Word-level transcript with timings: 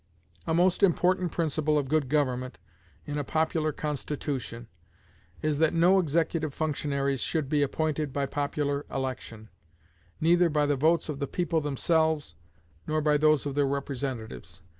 A 0.47 0.53
most 0.55 0.81
important 0.81 1.31
principle 1.31 1.77
of 1.77 1.87
good 1.87 2.09
government 2.09 2.57
in 3.05 3.19
a 3.19 3.23
popular 3.23 3.71
constitution 3.71 4.67
is 5.43 5.59
that 5.59 5.75
no 5.75 5.99
executive 5.99 6.55
functionaries 6.55 7.21
should 7.21 7.47
be 7.47 7.61
appointed 7.61 8.11
by 8.11 8.25
popular 8.25 8.83
election, 8.89 9.49
neither 10.19 10.49
by 10.49 10.65
the 10.65 10.75
votes 10.75 11.07
of 11.07 11.19
the 11.19 11.27
people 11.27 11.61
themselves, 11.61 12.33
nor 12.87 12.99
by 12.99 13.15
those 13.15 13.45
of 13.45 13.53
their 13.53 13.67
representatives. 13.67 14.63